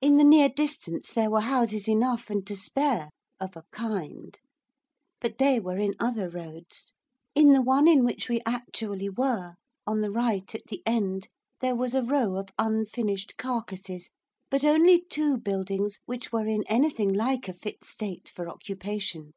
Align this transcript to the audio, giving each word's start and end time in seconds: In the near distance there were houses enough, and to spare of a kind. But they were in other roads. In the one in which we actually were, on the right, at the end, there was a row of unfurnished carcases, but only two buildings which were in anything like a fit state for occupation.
In 0.00 0.16
the 0.16 0.24
near 0.24 0.48
distance 0.48 1.12
there 1.12 1.30
were 1.30 1.42
houses 1.42 1.86
enough, 1.88 2.30
and 2.30 2.44
to 2.48 2.56
spare 2.56 3.10
of 3.38 3.56
a 3.56 3.62
kind. 3.70 4.36
But 5.20 5.38
they 5.38 5.60
were 5.60 5.78
in 5.78 5.94
other 6.00 6.28
roads. 6.28 6.92
In 7.36 7.52
the 7.52 7.62
one 7.62 7.86
in 7.86 8.02
which 8.02 8.28
we 8.28 8.40
actually 8.44 9.08
were, 9.08 9.54
on 9.86 10.00
the 10.00 10.10
right, 10.10 10.52
at 10.52 10.66
the 10.66 10.82
end, 10.84 11.28
there 11.60 11.76
was 11.76 11.94
a 11.94 12.02
row 12.02 12.34
of 12.34 12.48
unfurnished 12.58 13.36
carcases, 13.36 14.10
but 14.50 14.64
only 14.64 15.00
two 15.00 15.36
buildings 15.38 16.00
which 16.06 16.32
were 16.32 16.48
in 16.48 16.64
anything 16.66 17.12
like 17.12 17.46
a 17.46 17.52
fit 17.52 17.84
state 17.84 18.28
for 18.28 18.48
occupation. 18.48 19.32